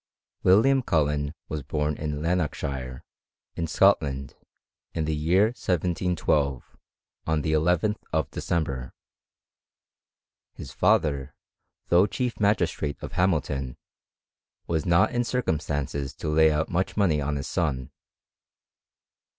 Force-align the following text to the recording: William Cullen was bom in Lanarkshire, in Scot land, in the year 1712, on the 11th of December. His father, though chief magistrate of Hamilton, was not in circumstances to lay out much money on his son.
William 0.41 0.81
Cullen 0.81 1.35
was 1.47 1.61
bom 1.61 1.95
in 1.95 2.23
Lanarkshire, 2.23 3.03
in 3.55 3.67
Scot 3.67 4.01
land, 4.01 4.35
in 4.95 5.05
the 5.05 5.15
year 5.15 5.49
1712, 5.53 6.75
on 7.27 7.43
the 7.43 7.53
11th 7.53 7.97
of 8.11 8.27
December. 8.31 8.93
His 10.55 10.71
father, 10.71 11.35
though 11.89 12.07
chief 12.07 12.39
magistrate 12.39 12.97
of 13.03 13.11
Hamilton, 13.11 13.77
was 14.65 14.87
not 14.87 15.11
in 15.11 15.23
circumstances 15.23 16.15
to 16.15 16.29
lay 16.29 16.51
out 16.51 16.67
much 16.69 16.97
money 16.97 17.21
on 17.21 17.35
his 17.35 17.47
son. 17.47 17.91